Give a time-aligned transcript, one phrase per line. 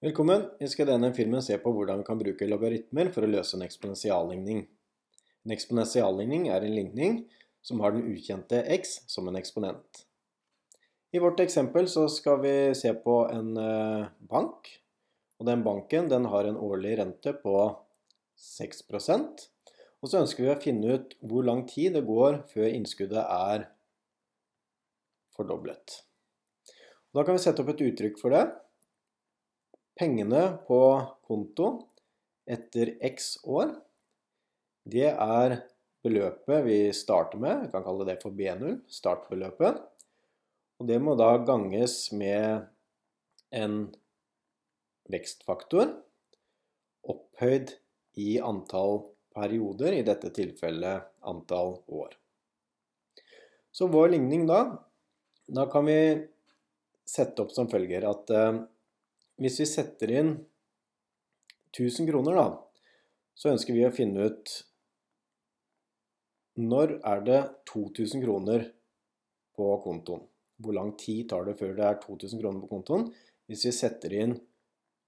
[0.00, 0.46] Velkommen!
[0.58, 3.58] Vi skal i denne filmen se på hvordan vi kan bruke logaritmer for å løse
[3.58, 4.62] en eksponentialligning.
[5.44, 7.18] En eksponentialligning er en ligning
[7.60, 10.06] som har den ukjente x som en eksponent.
[11.12, 14.72] I vårt eksempel så skal vi se på en eh, bank,
[15.36, 17.56] og den banken den har en årlig rente på
[18.40, 19.50] 6%
[20.00, 23.66] og så ønsker vi å finne ut hvor lang tid det går før innskuddet er
[25.36, 26.00] fordoblet.
[27.12, 28.46] Da kan vi sette opp et uttrykk for det.
[29.98, 30.80] Pengene på
[31.26, 31.70] konto
[32.50, 33.74] etter x år,
[34.90, 35.56] det er
[36.04, 37.66] beløpet vi starter med.
[37.66, 39.80] Vi kan kalle det for B0, startbeløpet.
[40.80, 42.64] Og det må da ganges med
[43.52, 43.82] en
[45.10, 45.92] vekstfaktor
[47.10, 47.74] opphøyd
[48.20, 49.02] i antall
[49.34, 52.16] perioder, i dette tilfellet antall år.
[53.70, 54.64] Så vår ligning da,
[55.46, 56.00] da kan vi
[57.06, 58.62] sette opp som følger at eh,
[59.40, 60.34] hvis vi setter inn
[61.72, 62.48] 1000 kroner, da,
[63.34, 64.56] så ønsker vi å finne ut
[66.60, 68.66] når er det 2000 kroner
[69.56, 70.26] på kontoen?
[70.60, 73.06] Hvor lang tid tar det før det er 2000 kroner på kontoen?
[73.48, 74.34] Hvis vi setter inn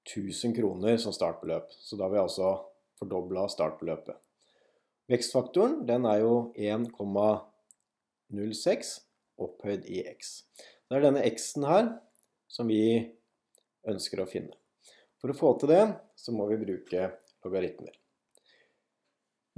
[0.08, 1.70] 1000 kroner som startbeløp.
[1.70, 2.67] Så da har vi altså
[2.98, 4.17] fordobla startbeløpet.
[5.11, 9.00] Vekstfaktoren den er jo 1,06
[9.42, 10.44] opphøyd i x.
[10.89, 11.86] Det er denne x-en her
[12.52, 12.83] som vi
[13.88, 14.55] ønsker å finne.
[15.22, 15.83] For å få til det,
[16.19, 17.11] så må vi bruke
[17.44, 17.94] logaritmer.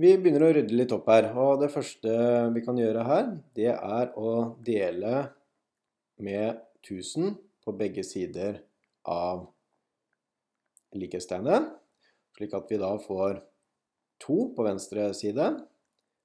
[0.00, 2.14] Vi begynner å rydde litt opp her, og det første
[2.54, 5.28] vi kan gjøre her, det er å dele
[6.18, 8.58] med 1000 på begge sider
[9.06, 9.46] av
[10.98, 11.70] likhetstegnet,
[12.34, 13.38] slik at vi da får
[14.24, 15.46] 2 på venstre side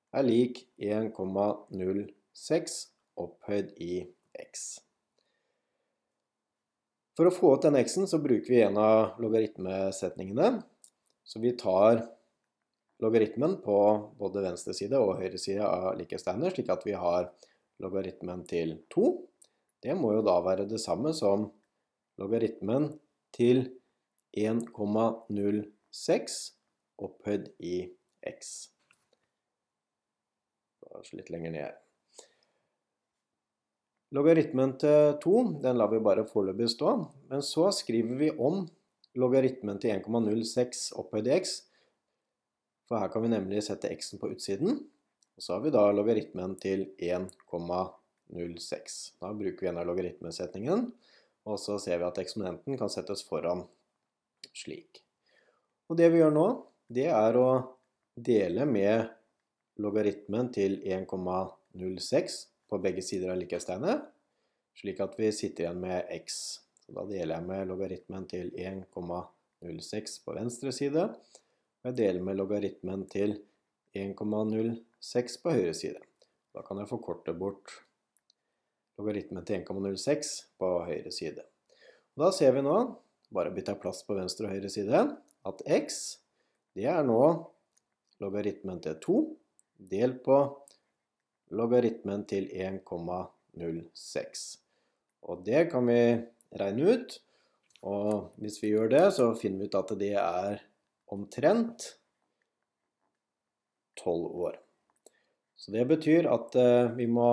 [0.09, 2.78] er lik 1,06
[3.19, 4.02] opphøyd i
[4.39, 4.80] x.
[7.20, 10.62] For å få ut denne x-en så bruker vi en av logaritmesetningene.
[11.28, 12.06] Så vi tar
[13.03, 13.80] logaritmen på
[14.22, 17.28] både venstre side og høyre side av likhetstegnet, slik at vi har
[17.84, 19.12] logaritmen til 2.
[19.84, 21.52] Det må jo da være det samme som
[22.24, 22.88] logaritmen
[23.35, 23.68] til
[24.40, 26.40] 1,06
[27.03, 27.84] opphøyd i
[28.31, 28.72] x.
[31.12, 31.88] Litt lenger ned her.
[34.09, 35.31] Logaritmen til 2
[35.62, 36.96] den lar vi bare foreløpig stå,
[37.30, 38.64] men så skriver vi om
[39.22, 41.52] logaritmen til 1,06 opphøyd i x,
[42.90, 44.81] for her kan vi nemlig sette x-en på utsiden.
[45.38, 48.97] Og så har vi da logaritmen til 1,06.
[49.22, 50.90] Da bruker vi en av logaritmesetningen,
[51.46, 53.68] og så ser vi at eksponenten kan settes foran
[54.58, 55.06] slik.
[55.86, 56.50] Og det vi gjør nå,
[56.90, 57.50] det er å
[58.18, 59.06] dele med
[59.78, 64.06] logaritmen til 1,06 på begge sider av likhetstegnet,
[64.80, 66.40] slik at vi sitter igjen med x.
[66.85, 71.06] Så da deler jeg med logaritmen til 1,06 på venstre side,
[71.79, 73.38] og jeg deler med logaritmen til
[73.97, 76.02] 1,06 på høyre side.
[76.53, 77.74] Da kan jeg forkorte bort
[79.00, 81.46] logaritmen til 1,06 på høyre side.
[82.19, 82.75] Da ser vi nå,
[83.34, 85.06] bare bytter jeg plass på venstre og høyre side,
[85.47, 86.00] at x
[86.75, 87.22] det er nå
[88.19, 89.19] logaritmen til 2
[89.90, 90.40] delt på
[91.55, 94.45] logaritmen til 1,06.
[95.29, 96.01] Og det kan vi
[96.59, 97.19] regne ut.
[97.87, 100.63] Og hvis vi gjør det, så finner vi ut at det er
[101.13, 101.85] omtrent
[103.99, 104.59] 12 år.
[105.59, 107.29] Så det betyr at eh, vi må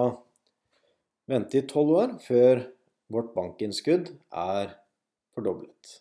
[1.31, 2.65] vente i 12 år før
[3.13, 4.75] vårt bankinnskudd er
[5.35, 6.01] fordoblet.